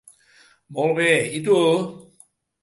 Molt 0.77 0.95
bé, 1.01 1.09
i 1.41 1.43
tu? 1.49 1.61